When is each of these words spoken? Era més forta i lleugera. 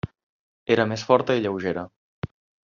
Era 0.75 0.85
més 0.93 1.03
forta 1.09 1.35
i 1.41 1.45
lleugera. 1.45 1.85